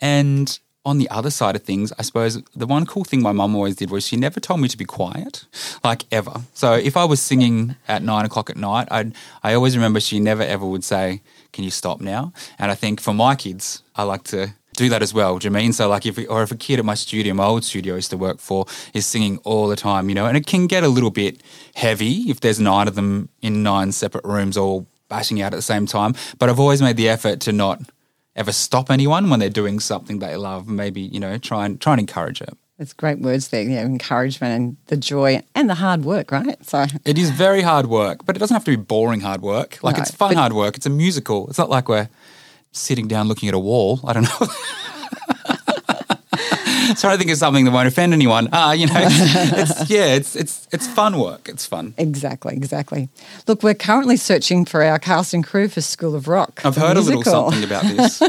And 0.00 0.58
on 0.84 0.98
the 0.98 1.08
other 1.10 1.30
side 1.30 1.56
of 1.56 1.62
things, 1.62 1.92
I 1.98 2.02
suppose 2.02 2.42
the 2.56 2.66
one 2.66 2.86
cool 2.86 3.04
thing 3.04 3.22
my 3.22 3.32
mum 3.32 3.54
always 3.54 3.76
did 3.76 3.90
was 3.90 4.06
she 4.06 4.16
never 4.16 4.40
told 4.40 4.60
me 4.60 4.68
to 4.68 4.78
be 4.78 4.86
quiet, 4.86 5.44
like 5.84 6.06
ever. 6.10 6.42
So 6.54 6.72
if 6.72 6.96
I 6.96 7.04
was 7.04 7.20
singing 7.20 7.76
at 7.86 8.02
nine 8.02 8.24
o'clock 8.24 8.48
at 8.48 8.56
night, 8.56 8.88
I'd, 8.90 9.14
I 9.42 9.52
always 9.54 9.76
remember 9.76 10.00
she 10.00 10.20
never 10.20 10.42
ever 10.42 10.64
would 10.64 10.84
say, 10.84 11.20
Can 11.52 11.64
you 11.64 11.70
stop 11.70 12.00
now? 12.00 12.32
And 12.58 12.70
I 12.70 12.74
think 12.74 13.00
for 13.00 13.12
my 13.12 13.34
kids, 13.34 13.82
I 13.94 14.04
like 14.04 14.24
to 14.24 14.54
do 14.80 14.88
that 14.88 15.02
as 15.02 15.12
well. 15.12 15.38
Do 15.38 15.46
you 15.46 15.50
mean? 15.50 15.72
So 15.72 15.88
like 15.88 16.06
if 16.06 16.18
or 16.28 16.42
if 16.42 16.50
a 16.50 16.56
kid 16.56 16.78
at 16.78 16.84
my 16.84 16.94
studio, 16.94 17.34
my 17.34 17.44
old 17.44 17.64
studio 17.64 17.94
I 17.94 17.96
used 17.96 18.10
to 18.10 18.16
work 18.16 18.38
for, 18.40 18.64
is 18.94 19.04
singing 19.04 19.38
all 19.44 19.68
the 19.68 19.76
time, 19.76 20.08
you 20.08 20.14
know, 20.14 20.26
and 20.26 20.36
it 20.36 20.46
can 20.46 20.66
get 20.66 20.82
a 20.82 20.88
little 20.88 21.10
bit 21.10 21.42
heavy 21.74 22.30
if 22.30 22.40
there's 22.40 22.58
nine 22.58 22.88
of 22.88 22.94
them 22.94 23.28
in 23.42 23.62
nine 23.62 23.92
separate 23.92 24.24
rooms 24.24 24.56
all 24.56 24.86
bashing 25.08 25.42
out 25.42 25.52
at 25.52 25.56
the 25.56 25.62
same 25.74 25.86
time. 25.86 26.14
But 26.38 26.48
I've 26.48 26.60
always 26.60 26.80
made 26.80 26.96
the 26.96 27.08
effort 27.10 27.40
to 27.40 27.52
not 27.52 27.82
ever 28.34 28.52
stop 28.52 28.90
anyone 28.90 29.28
when 29.28 29.38
they're 29.40 29.50
doing 29.50 29.80
something 29.80 30.18
they 30.18 30.36
love. 30.36 30.66
Maybe 30.66 31.02
you 31.02 31.20
know 31.20 31.36
try 31.36 31.66
and 31.66 31.78
try 31.78 31.92
and 31.92 32.00
encourage 32.00 32.40
it. 32.40 32.56
It's 32.78 32.94
great 32.94 33.18
words 33.18 33.48
there, 33.48 33.62
you 33.62 33.76
know, 33.76 33.82
encouragement 33.82 34.52
and 34.56 34.76
the 34.86 34.96
joy 34.96 35.42
and 35.54 35.68
the 35.68 35.74
hard 35.74 36.02
work, 36.02 36.32
right? 36.32 36.56
So 36.64 36.86
it 37.04 37.18
is 37.18 37.28
very 37.28 37.60
hard 37.60 37.86
work, 37.88 38.24
but 38.24 38.36
it 38.36 38.38
doesn't 38.38 38.54
have 38.54 38.64
to 38.64 38.70
be 38.70 38.82
boring 38.94 39.20
hard 39.20 39.42
work. 39.42 39.78
Like 39.82 39.96
no, 39.98 40.02
it's 40.02 40.10
fun 40.10 40.36
hard 40.36 40.54
work. 40.54 40.78
It's 40.78 40.86
a 40.86 40.90
musical. 41.04 41.46
It's 41.50 41.58
not 41.58 41.68
like 41.68 41.90
we're 41.90 42.08
sitting 42.72 43.08
down 43.08 43.28
looking 43.28 43.48
at 43.48 43.54
a 43.54 43.58
wall. 43.58 44.00
I 44.04 44.12
don't 44.12 44.24
know. 44.24 44.30
so 46.94 47.08
I 47.08 47.16
think 47.16 47.30
it's 47.30 47.40
something 47.40 47.64
that 47.64 47.70
won't 47.70 47.88
offend 47.88 48.12
anyone. 48.12 48.52
Uh, 48.52 48.72
you 48.72 48.86
know, 48.86 48.94
it's, 48.96 49.80
it's, 49.80 49.90
yeah, 49.96 50.06
it's 50.06 50.36
it's 50.36 50.68
it's 50.72 50.86
fun 50.86 51.18
work. 51.18 51.48
It's 51.48 51.66
fun. 51.66 51.94
Exactly, 51.98 52.54
exactly. 52.54 53.08
Look, 53.46 53.62
we're 53.62 53.74
currently 53.74 54.16
searching 54.16 54.64
for 54.64 54.82
our 54.82 54.98
cast 54.98 55.34
and 55.34 55.46
crew 55.46 55.68
for 55.68 55.80
School 55.80 56.14
of 56.14 56.28
Rock. 56.28 56.60
I've 56.64 56.76
heard 56.76 56.96
musical. 56.96 57.14
a 57.14 57.18
little 57.18 57.50
something 57.50 57.64
about 57.64 57.84
this. 57.84 58.22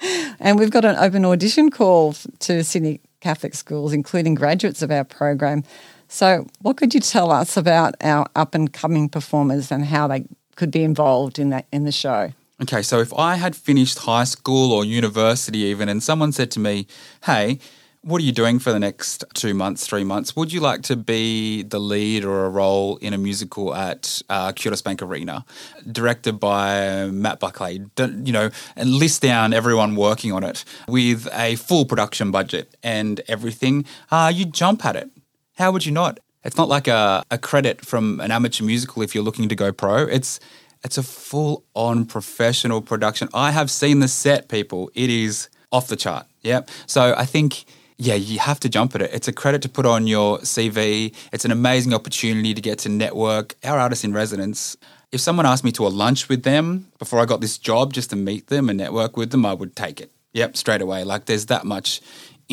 and 0.40 0.58
we've 0.58 0.70
got 0.70 0.84
an 0.84 0.96
open 0.96 1.24
audition 1.24 1.70
call 1.70 2.14
to 2.40 2.64
Sydney 2.64 3.00
Catholic 3.20 3.54
schools, 3.54 3.92
including 3.92 4.34
graduates 4.34 4.82
of 4.82 4.90
our 4.90 5.04
program. 5.04 5.64
So, 6.08 6.46
what 6.60 6.76
could 6.76 6.94
you 6.94 7.00
tell 7.00 7.30
us 7.30 7.56
about 7.56 7.94
our 8.02 8.26
up 8.36 8.54
and 8.54 8.72
coming 8.72 9.08
performers 9.08 9.70
and 9.70 9.84
how 9.84 10.08
they 10.08 10.24
could 10.56 10.70
be 10.70 10.82
involved 10.82 11.38
in 11.38 11.50
that 11.50 11.66
in 11.72 11.84
the 11.84 11.92
show? 11.92 12.32
Okay, 12.62 12.82
so 12.82 13.00
if 13.00 13.12
I 13.14 13.34
had 13.34 13.56
finished 13.56 13.98
high 13.98 14.22
school 14.22 14.72
or 14.72 14.84
university 14.84 15.58
even, 15.58 15.88
and 15.88 16.00
someone 16.00 16.30
said 16.30 16.52
to 16.52 16.60
me, 16.60 16.86
hey, 17.24 17.58
what 18.02 18.20
are 18.20 18.24
you 18.24 18.30
doing 18.30 18.60
for 18.60 18.70
the 18.70 18.78
next 18.78 19.24
two 19.34 19.52
months, 19.52 19.84
three 19.84 20.04
months? 20.04 20.36
Would 20.36 20.52
you 20.52 20.60
like 20.60 20.82
to 20.82 20.94
be 20.94 21.64
the 21.64 21.80
lead 21.80 22.24
or 22.24 22.44
a 22.44 22.48
role 22.48 22.98
in 22.98 23.14
a 23.14 23.18
musical 23.18 23.74
at 23.74 24.22
uh, 24.30 24.52
Bank 24.84 25.02
Arena, 25.02 25.44
directed 25.90 26.38
by 26.38 27.06
Matt 27.06 27.40
Buckley? 27.40 27.84
You 27.98 28.32
know, 28.32 28.50
and 28.76 28.90
list 28.90 29.22
down 29.22 29.52
everyone 29.52 29.96
working 29.96 30.30
on 30.30 30.44
it 30.44 30.64
with 30.86 31.26
a 31.32 31.56
full 31.56 31.84
production 31.84 32.30
budget 32.30 32.76
and 32.80 33.20
everything. 33.26 33.86
Uh, 34.08 34.30
you 34.32 34.44
jump 34.44 34.84
at 34.84 34.94
it. 34.94 35.10
How 35.56 35.72
would 35.72 35.84
you 35.84 35.90
not? 35.90 36.20
It's 36.44 36.56
not 36.56 36.68
like 36.68 36.88
a, 36.88 37.24
a 37.30 37.38
credit 37.38 37.84
from 37.84 38.20
an 38.20 38.30
amateur 38.30 38.64
musical 38.64 39.02
if 39.02 39.14
you're 39.14 39.24
looking 39.24 39.48
to 39.48 39.54
go 39.54 39.72
pro. 39.72 39.98
It's 40.04 40.40
it's 40.84 40.98
a 40.98 41.02
full 41.02 41.64
on 41.74 42.04
professional 42.06 42.82
production. 42.82 43.28
I 43.32 43.50
have 43.50 43.70
seen 43.70 44.00
the 44.00 44.08
set, 44.08 44.48
people. 44.48 44.90
It 44.94 45.10
is 45.10 45.48
off 45.70 45.88
the 45.88 45.96
chart. 45.96 46.26
Yep. 46.42 46.70
So 46.86 47.14
I 47.16 47.24
think 47.24 47.64
yeah, 47.98 48.14
you 48.14 48.40
have 48.40 48.58
to 48.60 48.68
jump 48.68 48.96
at 48.96 49.02
it. 49.02 49.10
It's 49.12 49.28
a 49.28 49.32
credit 49.32 49.62
to 49.62 49.68
put 49.68 49.86
on 49.86 50.08
your 50.08 50.38
CV. 50.38 51.14
It's 51.32 51.44
an 51.44 51.52
amazing 51.52 51.94
opportunity 51.94 52.52
to 52.52 52.60
get 52.60 52.80
to 52.80 52.88
network. 52.88 53.54
Our 53.62 53.78
artists 53.78 54.04
in 54.04 54.12
residence, 54.12 54.76
if 55.12 55.20
someone 55.20 55.46
asked 55.46 55.62
me 55.62 55.70
to 55.72 55.86
a 55.86 55.88
lunch 55.88 56.28
with 56.28 56.42
them 56.42 56.90
before 56.98 57.20
I 57.20 57.26
got 57.26 57.40
this 57.40 57.58
job 57.58 57.92
just 57.92 58.10
to 58.10 58.16
meet 58.16 58.48
them 58.48 58.68
and 58.68 58.76
network 58.76 59.16
with 59.16 59.30
them, 59.30 59.46
I 59.46 59.54
would 59.54 59.76
take 59.76 60.00
it. 60.00 60.10
Yep, 60.32 60.56
straight 60.56 60.80
away. 60.80 61.04
Like 61.04 61.26
there's 61.26 61.46
that 61.46 61.64
much 61.64 62.00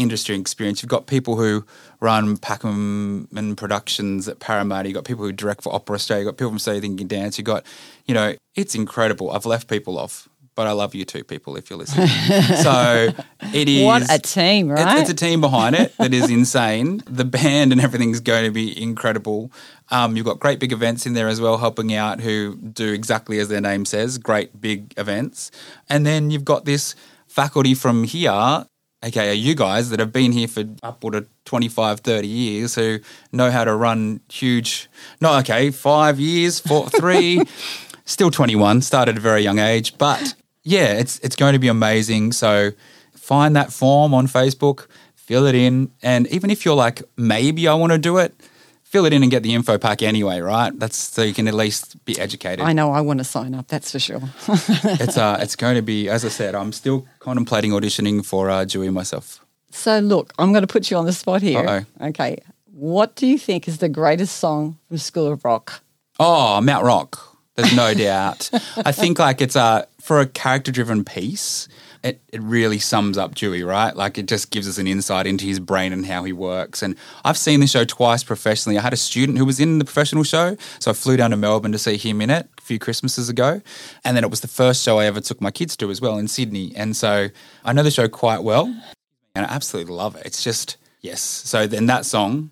industry 0.01 0.35
experience. 0.35 0.81
You've 0.81 0.89
got 0.89 1.07
people 1.07 1.35
who 1.35 1.65
run 1.99 2.37
Packemin 2.37 3.57
Productions 3.57 4.27
at 4.27 4.39
Parramatta. 4.39 4.89
You've 4.89 4.95
got 4.95 5.05
people 5.05 5.25
who 5.25 5.31
direct 5.31 5.63
for 5.63 5.73
Opera 5.73 5.95
Australia. 5.95 6.25
You've 6.25 6.33
got 6.33 6.37
people 6.37 6.51
from 6.51 6.59
So 6.59 6.73
You 6.73 6.81
Think 6.81 6.93
You 6.93 6.97
Can 6.99 7.07
Dance. 7.07 7.37
You've 7.37 7.45
got, 7.45 7.65
you 8.05 8.13
know, 8.13 8.35
it's 8.55 8.75
incredible. 8.75 9.31
I've 9.31 9.45
left 9.45 9.67
people 9.67 9.97
off 9.97 10.27
but 10.59 10.67
I 10.67 10.73
love 10.73 10.93
you 10.93 11.05
too, 11.05 11.23
people, 11.23 11.55
if 11.55 11.69
you're 11.69 11.79
listening. 11.79 12.07
so 12.63 13.13
it 13.53 13.69
is. 13.69 13.85
What 13.85 14.13
a 14.13 14.19
team, 14.19 14.67
right? 14.67 14.99
It's, 14.99 15.09
it's, 15.09 15.21
a 15.21 15.25
team 15.25 15.39
behind 15.39 15.73
it 15.73 15.95
that 15.95 16.13
is 16.13 16.29
insane. 16.29 17.01
The 17.05 17.23
band 17.23 17.71
and 17.71 17.79
everything's 17.79 18.19
going 18.19 18.43
to 18.43 18.51
be 18.51 18.77
incredible. 18.83 19.53
Um, 19.89 20.17
you've 20.17 20.25
got 20.25 20.41
great 20.41 20.59
big 20.59 20.73
events 20.73 21.05
in 21.05 21.13
there 21.13 21.29
as 21.29 21.39
well, 21.39 21.59
helping 21.59 21.93
out 21.93 22.19
who 22.19 22.57
do 22.57 22.91
exactly 22.91 23.39
as 23.39 23.47
their 23.47 23.61
name 23.61 23.85
says, 23.85 24.17
great 24.17 24.59
big 24.59 24.93
events. 24.97 25.49
And 25.87 26.05
then 26.05 26.29
you've 26.29 26.43
got 26.43 26.65
this 26.65 26.93
faculty 27.25 27.73
from 27.73 28.03
here 28.03 28.65
aka 29.03 29.33
you 29.33 29.55
guys 29.55 29.89
that 29.89 29.99
have 29.99 30.11
been 30.11 30.31
here 30.31 30.47
for 30.47 30.63
upward 30.83 31.15
of 31.15 31.27
25 31.45 32.01
30 32.01 32.27
years 32.27 32.75
who 32.75 32.99
know 33.31 33.49
how 33.49 33.63
to 33.63 33.73
run 33.73 34.19
huge 34.29 34.89
no 35.21 35.37
okay 35.39 35.71
five 35.71 36.19
years 36.19 36.59
four 36.59 36.89
three 36.99 37.41
still 38.05 38.31
21 38.31 38.81
started 38.81 39.11
at 39.11 39.17
a 39.17 39.21
very 39.21 39.41
young 39.41 39.59
age 39.59 39.97
but 39.97 40.35
yeah, 40.63 40.93
it's 40.93 41.19
it's 41.19 41.35
going 41.35 41.53
to 41.53 41.59
be 41.59 41.67
amazing. 41.67 42.31
So 42.31 42.71
find 43.15 43.55
that 43.55 43.71
form 43.71 44.13
on 44.13 44.27
Facebook, 44.27 44.87
fill 45.15 45.45
it 45.45 45.55
in, 45.55 45.91
and 46.01 46.27
even 46.27 46.49
if 46.49 46.65
you're 46.65 46.75
like, 46.75 47.01
maybe 47.17 47.67
I 47.67 47.73
want 47.73 47.91
to 47.91 47.97
do 47.97 48.17
it, 48.17 48.33
fill 48.89 49.05
it 49.05 49.13
in 49.13 49.21
and 49.21 49.31
get 49.31 49.43
the 49.43 49.53
info 49.53 49.77
pack 49.77 50.01
anyway, 50.01 50.39
right? 50.39 50.77
That's 50.77 50.97
so 50.97 51.21
you 51.21 51.33
can 51.33 51.47
at 51.47 51.53
least 51.53 52.03
be 52.05 52.19
educated. 52.19 52.61
I 52.65 52.73
know 52.73 52.91
I 52.91 53.01
want 53.01 53.19
to 53.19 53.23
sign 53.23 53.53
up. 53.53 53.67
That's 53.67 53.91
for 53.91 53.99
sure. 53.99 54.21
it's 54.47 55.17
uh, 55.17 55.37
it's 55.39 55.55
going 55.55 55.75
to 55.75 55.81
be, 55.81 56.09
as 56.09 56.25
I 56.25 56.29
said, 56.29 56.55
I'm 56.55 56.71
still 56.73 57.07
contemplating 57.19 57.71
auditioning 57.71 58.25
for 58.25 58.49
uh, 58.49 58.65
Dewey 58.65 58.89
myself. 58.89 59.45
So 59.71 59.99
look, 59.99 60.33
I'm 60.39 60.51
going 60.51 60.63
to 60.63 60.67
put 60.67 60.89
you 60.89 60.97
on 60.97 61.05
the 61.05 61.13
spot 61.13 61.41
here. 61.43 61.59
Uh-oh. 61.59 62.07
Okay, 62.07 62.39
what 62.73 63.15
do 63.15 63.27
you 63.27 63.37
think 63.37 63.67
is 63.67 63.77
the 63.77 63.89
greatest 63.89 64.37
song 64.37 64.77
from 64.87 64.97
School 64.97 65.31
of 65.31 65.45
Rock? 65.45 65.81
Oh, 66.19 66.59
Mount 66.59 66.83
Rock. 66.83 67.37
There's 67.55 67.75
no 67.75 67.93
doubt. 68.07 68.49
I 68.77 68.91
think 68.91 69.19
like 69.19 69.41
it's 69.41 69.55
a 69.55 69.87
for 70.01 70.19
a 70.19 70.25
character 70.25 70.71
driven 70.71 71.05
piece. 71.05 71.67
It, 72.03 72.21
it 72.31 72.41
really 72.41 72.79
sums 72.79 73.17
up 73.17 73.35
Dewey, 73.35 73.63
right? 73.63 73.95
Like 73.95 74.17
it 74.17 74.27
just 74.27 74.51
gives 74.51 74.67
us 74.67 74.77
an 74.77 74.87
insight 74.87 75.27
into 75.27 75.45
his 75.45 75.59
brain 75.59 75.91
and 75.91 76.05
how 76.05 76.23
he 76.23 76.31
works. 76.31 76.81
And 76.81 76.95
I've 77.25 77.37
seen 77.37 77.59
the 77.59 77.67
show 77.67 77.83
twice 77.83 78.23
professionally. 78.23 78.77
I 78.77 78.81
had 78.81 78.93
a 78.93 78.97
student 78.97 79.37
who 79.37 79.45
was 79.45 79.59
in 79.59 79.79
the 79.79 79.85
professional 79.85 80.23
show, 80.23 80.55
so 80.79 80.91
I 80.91 80.93
flew 80.93 81.17
down 81.17 81.31
to 81.31 81.37
Melbourne 81.37 81.73
to 81.73 81.77
see 81.77 81.97
him 81.97 82.21
in 82.21 82.29
it 82.29 82.47
a 82.57 82.61
few 82.61 82.79
Christmases 82.79 83.27
ago. 83.27 83.61
And 84.05 84.15
then 84.15 84.23
it 84.23 84.29
was 84.29 84.41
the 84.41 84.47
first 84.47 84.83
show 84.83 84.99
I 84.99 85.05
ever 85.05 85.19
took 85.19 85.41
my 85.41 85.51
kids 85.51 85.75
to 85.77 85.91
as 85.91 85.99
well 85.99 86.17
in 86.17 86.27
Sydney. 86.27 86.73
And 86.75 86.95
so 86.95 87.27
I 87.65 87.73
know 87.73 87.83
the 87.83 87.91
show 87.91 88.07
quite 88.07 88.43
well, 88.43 88.65
and 89.35 89.45
I 89.45 89.49
absolutely 89.49 89.93
love 89.93 90.15
it. 90.15 90.25
It's 90.25 90.43
just 90.43 90.77
yes. 91.01 91.21
So 91.21 91.67
then 91.67 91.87
that 91.87 92.05
song 92.05 92.51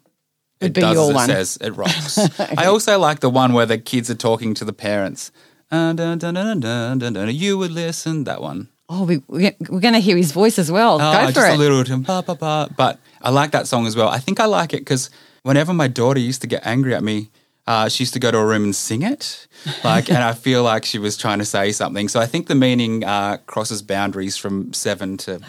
it 0.59 0.73
does 0.73 0.97
as 0.97 1.09
it 1.09 1.13
one. 1.13 1.27
says. 1.27 1.57
It 1.61 1.71
rocks. 1.71 2.39
I 2.39 2.65
also 2.65 2.97
like 2.99 3.19
the 3.19 3.29
one 3.29 3.53
where 3.53 3.65
the 3.65 3.77
kids 3.77 4.09
are 4.09 4.15
talking 4.15 4.53
to 4.55 4.65
the 4.65 4.73
parents. 4.73 5.31
Uh, 5.69 5.93
dun, 5.93 6.17
dun, 6.17 6.59
dun, 6.59 7.29
you 7.29 7.57
would 7.57 7.71
listen. 7.71 8.23
That 8.23 8.41
one. 8.41 8.69
Oh, 8.89 9.03
we, 9.03 9.21
we're 9.27 9.51
going 9.59 9.93
to 9.93 9.99
hear 9.99 10.15
his 10.15 10.31
voice 10.31 10.57
as 10.57 10.71
well. 10.71 10.95
Oh, 11.01 11.11
Go 11.11 11.27
for 11.27 11.31
just 11.33 11.51
it. 11.51 11.55
a 11.55 11.57
little. 11.57 12.03
Pa, 12.03 12.21
pa, 12.21 12.35
pa. 12.35 12.69
But 12.75 12.99
I 13.21 13.29
like 13.31 13.51
that 13.51 13.67
song 13.67 13.85
as 13.85 13.95
well. 13.95 14.07
I 14.07 14.19
think 14.19 14.39
I 14.39 14.45
like 14.45 14.73
it 14.73 14.79
because 14.79 15.09
whenever 15.43 15.73
my 15.73 15.87
daughter 15.87 16.19
used 16.19 16.41
to 16.41 16.47
get 16.47 16.65
angry 16.65 16.95
at 16.95 17.03
me, 17.03 17.29
uh, 17.67 17.89
she 17.89 18.03
used 18.03 18.13
to 18.13 18.19
go 18.19 18.31
to 18.31 18.37
a 18.37 18.45
room 18.45 18.63
and 18.63 18.73
sing 18.75 19.01
it, 19.01 19.45
like, 19.83 20.09
and 20.09 20.19
I 20.23 20.31
feel 20.31 20.63
like 20.63 20.85
she 20.85 20.99
was 20.99 21.17
trying 21.17 21.39
to 21.39 21.45
say 21.45 21.73
something. 21.73 22.07
So 22.07 22.21
I 22.21 22.25
think 22.25 22.47
the 22.47 22.55
meaning 22.55 23.03
uh, 23.03 23.37
crosses 23.45 23.81
boundaries 23.81 24.37
from 24.37 24.71
seven 24.71 25.17
to 25.17 25.41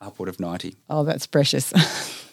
upward 0.00 0.28
of 0.28 0.40
ninety. 0.40 0.74
Oh, 0.90 1.04
that's 1.04 1.26
precious. 1.26 1.72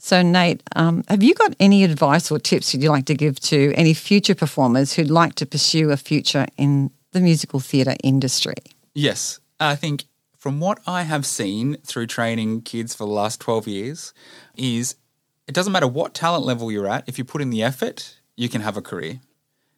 So, 0.00 0.22
Nate, 0.22 0.62
um, 0.76 1.02
have 1.08 1.24
you 1.24 1.34
got 1.34 1.56
any 1.58 1.82
advice 1.82 2.30
or 2.30 2.38
tips 2.38 2.72
you'd 2.72 2.88
like 2.88 3.06
to 3.06 3.14
give 3.16 3.40
to 3.40 3.74
any 3.74 3.94
future 3.94 4.34
performers 4.36 4.92
who'd 4.92 5.10
like 5.10 5.34
to 5.34 5.44
pursue 5.44 5.90
a 5.90 5.96
future 5.96 6.46
in 6.56 6.92
the 7.10 7.20
musical 7.20 7.58
theatre 7.58 7.96
industry? 8.04 8.54
Yes. 8.94 9.40
I 9.60 9.74
think 9.76 10.04
from 10.36 10.60
what 10.60 10.80
I 10.86 11.02
have 11.02 11.26
seen 11.26 11.76
through 11.84 12.06
training 12.06 12.62
kids 12.62 12.94
for 12.94 13.04
the 13.04 13.12
last 13.12 13.40
12 13.40 13.66
years, 13.66 14.14
is 14.56 14.94
it 15.46 15.54
doesn't 15.54 15.72
matter 15.72 15.88
what 15.88 16.14
talent 16.14 16.44
level 16.44 16.70
you're 16.70 16.86
at, 16.86 17.08
if 17.08 17.18
you 17.18 17.24
put 17.24 17.42
in 17.42 17.50
the 17.50 17.62
effort, 17.62 18.18
you 18.36 18.48
can 18.48 18.60
have 18.60 18.76
a 18.76 18.82
career. 18.82 19.20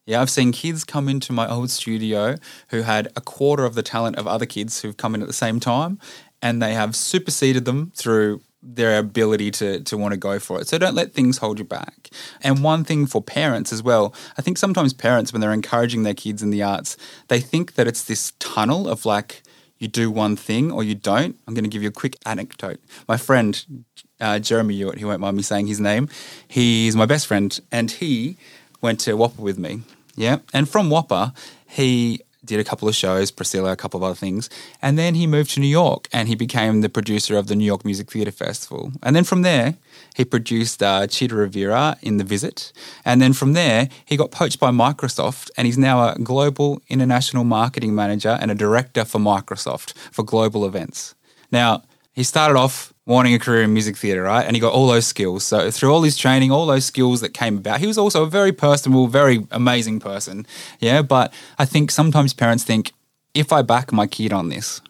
Yeah, 0.05 0.21
I've 0.21 0.31
seen 0.31 0.53
kids 0.53 0.85
come 0.85 1.09
into 1.09 1.33
my 1.33 1.49
old 1.49 1.71
studio 1.71 2.37
who 2.69 2.83
had 2.83 3.09
a 3.17 3.21
quarter 3.21 3.65
of 3.65 3.75
the 3.75 3.83
talent 3.83 4.17
of 4.17 4.27
other 4.27 4.47
kids 4.47 4.83
who've 4.83 4.97
come 4.97 5.15
in 5.15 5.23
at 5.23 5.29
the 5.29 5.33
same 5.33 5.61
time, 5.61 5.99
and 6.43 6.61
they 6.61 6.75
have 6.75 6.97
superseded 6.97 7.65
them 7.65 7.93
through 7.95 8.41
their 8.63 8.99
ability 8.99 9.51
to 9.51 9.81
to 9.81 9.97
want 9.97 10.13
to 10.13 10.19
go 10.19 10.39
for 10.39 10.61
it. 10.61 10.69
So 10.69 10.77
don't 10.77 10.95
let 10.95 11.13
things 11.13 11.39
hold 11.39 11.59
you 11.59 11.65
back. 11.65 12.11
And 12.43 12.63
one 12.63 12.85
thing 12.85 13.07
for 13.07 13.23
parents 13.23 13.73
as 13.73 13.83
well, 13.83 14.15
I 14.37 14.43
think 14.43 14.59
sometimes 14.59 14.93
parents 14.93 15.33
when 15.33 15.41
they're 15.41 15.53
encouraging 15.53 16.03
their 16.03 16.15
kids 16.15 16.43
in 16.43 16.51
the 16.51 16.63
arts, 16.63 16.97
they 17.29 17.41
think 17.41 17.75
that 17.75 17.87
it's 17.87 18.05
this 18.05 18.33
tunnel 18.39 18.89
of 18.89 19.07
like 19.07 19.43
you 19.81 19.89
do 19.89 20.11
one 20.11 20.37
thing 20.37 20.71
or 20.71 20.85
you 20.85 20.95
don't. 20.95 21.37
I'm 21.49 21.55
going 21.55 21.65
to 21.65 21.71
give 21.71 21.83
you 21.83 21.89
a 21.89 21.93
quick 21.93 22.17
anecdote. 22.25 22.79
My 23.09 23.17
friend 23.17 23.85
uh, 24.21 24.39
Jeremy 24.39 24.77
Hewitt, 24.77 24.99
he 24.99 25.05
won't 25.05 25.21
mind 25.21 25.37
me 25.37 25.43
saying 25.43 25.67
his 25.67 25.81
name, 25.81 26.09
he's 26.47 26.95
my 26.95 27.07
best 27.07 27.27
friend, 27.27 27.59
and 27.73 27.91
he 27.91 28.37
went 28.81 29.01
to 29.01 29.17
WAAPA 29.17 29.39
with 29.39 29.59
me. 29.59 29.83
Yeah, 30.15 30.39
and 30.53 30.69
from 30.69 30.91
WAAPA, 30.91 31.35
he 31.67 32.21
did 32.45 32.59
a 32.61 32.65
couple 32.65 32.89
of 32.89 32.95
shows, 32.95 33.31
Priscilla, 33.31 33.73
a 33.73 33.77
couple 33.77 33.99
of 33.99 34.05
other 34.05 34.15
things. 34.15 34.49
And 34.81 34.99
then 34.99 35.15
he 35.15 35.27
moved 35.27 35.51
to 35.53 35.61
New 35.61 35.67
York 35.67 36.09
and 36.13 36.29
he 36.29 36.35
became 36.35 36.81
the 36.81 36.89
producer 36.89 37.37
of 37.37 37.47
the 37.47 37.55
New 37.55 37.65
York 37.65 37.85
Music 37.85 38.11
Theatre 38.11 38.31
Festival. 38.31 38.93
And 39.03 39.15
then 39.15 39.25
from 39.25 39.43
there, 39.43 39.77
he 40.15 40.25
produced 40.25 40.83
uh, 40.83 41.07
Chita 41.07 41.35
Rivera 41.35 41.97
in 42.03 42.17
The 42.17 42.25
Visit. 42.25 42.73
And 43.05 43.21
then 43.21 43.33
from 43.33 43.53
there, 43.53 43.89
he 44.05 44.17
got 44.17 44.31
poached 44.31 44.59
by 44.59 44.71
Microsoft 44.71 45.51
and 45.57 45.67
he's 45.67 45.79
now 45.79 46.09
a 46.09 46.19
global 46.19 46.81
international 46.89 47.45
marketing 47.45 47.95
manager 47.95 48.39
and 48.41 48.51
a 48.51 48.55
director 48.55 49.05
for 49.05 49.19
Microsoft 49.19 49.93
for 50.11 50.23
global 50.23 50.65
events. 50.65 51.15
Now, 51.53 51.83
he 52.21 52.25
started 52.25 52.59
off 52.59 52.93
wanting 53.07 53.33
a 53.33 53.39
career 53.39 53.63
in 53.63 53.73
music 53.73 53.97
theatre, 53.97 54.25
right? 54.25 54.45
And 54.45 54.55
he 54.55 54.61
got 54.61 54.75
all 54.75 54.87
those 54.87 55.07
skills. 55.07 55.43
So 55.43 55.71
through 55.71 55.91
all 55.91 56.03
his 56.03 56.19
training, 56.19 56.53
all 56.53 56.67
those 56.67 56.85
skills 56.85 57.23
that 57.23 57.33
came 57.33 57.57
about, 57.57 57.81
he 57.81 57.87
was 57.87 57.97
also 57.97 58.25
a 58.25 58.27
very 58.29 58.53
personable, 58.53 59.07
very 59.07 59.47
amazing 59.51 60.01
person. 60.01 60.47
Yeah. 60.81 61.01
But 61.01 61.33
I 61.59 61.65
think 61.65 61.91
sometimes 61.91 62.35
parents 62.35 62.63
think 62.63 62.93
if 63.33 63.55
I 63.55 63.63
back 63.63 63.91
my 63.91 64.07
kid 64.07 64.35
on 64.35 64.51
this, 64.51 64.83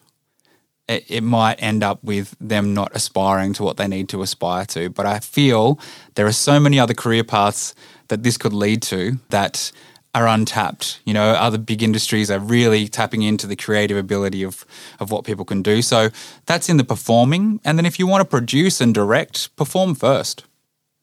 it, 0.89 1.05
it 1.07 1.23
might 1.23 1.63
end 1.63 1.83
up 1.83 2.03
with 2.03 2.35
them 2.41 2.73
not 2.73 2.91
aspiring 2.93 3.53
to 3.53 3.63
what 3.63 3.77
they 3.77 3.87
need 3.87 4.09
to 4.09 4.21
aspire 4.21 4.65
to. 4.65 4.89
But 4.89 5.05
I 5.05 5.19
feel 5.19 5.79
there 6.15 6.27
are 6.27 6.33
so 6.33 6.59
many 6.59 6.81
other 6.81 6.93
career 6.93 7.23
paths 7.23 7.73
that 8.09 8.23
this 8.23 8.37
could 8.37 8.51
lead 8.51 8.81
to 8.81 9.19
that 9.29 9.71
are 10.13 10.27
untapped. 10.27 10.99
You 11.05 11.13
know, 11.13 11.31
other 11.31 11.57
big 11.57 11.81
industries 11.81 12.29
are 12.29 12.39
really 12.39 12.87
tapping 12.87 13.21
into 13.21 13.47
the 13.47 13.55
creative 13.55 13.97
ability 13.97 14.43
of 14.43 14.65
of 14.99 15.11
what 15.11 15.23
people 15.23 15.45
can 15.45 15.61
do. 15.61 15.81
So 15.81 16.09
that's 16.45 16.69
in 16.69 16.77
the 16.77 16.83
performing. 16.83 17.59
And 17.63 17.77
then 17.77 17.85
if 17.85 17.99
you 17.99 18.07
want 18.07 18.21
to 18.21 18.25
produce 18.29 18.81
and 18.81 18.93
direct, 18.93 19.55
perform 19.55 19.95
first. 19.95 20.45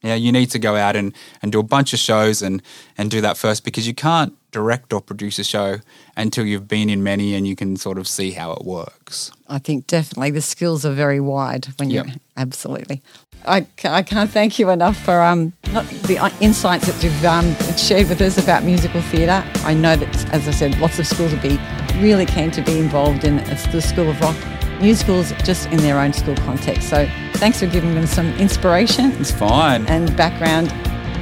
Yeah, 0.02 0.14
you 0.14 0.30
need 0.30 0.50
to 0.52 0.60
go 0.60 0.76
out 0.76 0.94
and, 0.94 1.12
and 1.42 1.50
do 1.50 1.58
a 1.58 1.64
bunch 1.64 1.92
of 1.92 1.98
shows 1.98 2.40
and, 2.40 2.62
and 2.96 3.10
do 3.10 3.20
that 3.20 3.36
first 3.36 3.64
because 3.64 3.88
you 3.88 3.94
can't 3.94 4.32
direct 4.52 4.92
or 4.92 5.00
produce 5.00 5.40
a 5.40 5.44
show 5.44 5.78
until 6.16 6.46
you've 6.46 6.68
been 6.68 6.88
in 6.88 7.02
many 7.02 7.34
and 7.34 7.48
you 7.48 7.56
can 7.56 7.76
sort 7.76 7.98
of 7.98 8.06
see 8.06 8.30
how 8.30 8.52
it 8.52 8.64
works. 8.64 9.32
I 9.48 9.58
think 9.58 9.88
definitely 9.88 10.30
the 10.30 10.40
skills 10.40 10.86
are 10.86 10.92
very 10.92 11.18
wide 11.18 11.66
when 11.78 11.90
you 11.90 12.04
absolutely. 12.36 13.02
I, 13.44 13.66
I 13.84 14.02
can't 14.02 14.30
thank 14.30 14.58
you 14.58 14.70
enough 14.70 14.96
for 14.96 15.20
um, 15.20 15.52
the 16.06 16.18
uh, 16.18 16.30
insights 16.40 16.86
that 16.86 17.02
you've 17.02 17.24
um, 17.24 17.54
shared 17.76 18.08
with 18.08 18.20
us 18.20 18.38
about 18.38 18.64
musical 18.64 19.00
theatre. 19.02 19.44
I 19.64 19.74
know 19.74 19.96
that, 19.96 20.32
as 20.32 20.48
I 20.48 20.50
said, 20.50 20.78
lots 20.78 20.98
of 20.98 21.06
schools 21.06 21.32
will 21.32 21.42
be 21.42 21.58
really 22.00 22.26
keen 22.26 22.50
to 22.52 22.62
be 22.62 22.78
involved 22.78 23.24
in 23.24 23.36
the 23.36 23.80
School 23.80 24.10
of 24.10 24.20
Rock 24.20 24.36
musicals 24.80 25.32
just 25.44 25.68
in 25.68 25.78
their 25.78 25.98
own 25.98 26.12
school 26.12 26.36
context. 26.36 26.88
So 26.88 27.08
thanks 27.34 27.60
for 27.60 27.66
giving 27.66 27.94
them 27.94 28.06
some 28.06 28.28
inspiration. 28.34 29.12
It's 29.12 29.30
fine. 29.30 29.86
And 29.86 30.16
background. 30.16 30.72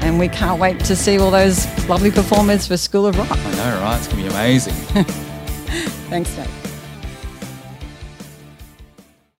And 0.02 0.18
we 0.18 0.28
can't 0.28 0.60
wait 0.60 0.80
to 0.80 0.94
see 0.94 1.18
all 1.18 1.30
those 1.30 1.66
lovely 1.88 2.10
performers 2.10 2.66
for 2.66 2.76
School 2.76 3.06
of 3.06 3.16
Rock. 3.16 3.30
I 3.30 3.52
know, 3.54 3.80
right? 3.80 3.96
It's 3.96 4.08
going 4.08 4.22
to 4.22 4.28
be 4.28 4.34
amazing. 4.34 4.75
thanks, 6.10 6.36
Nate. 6.36 6.65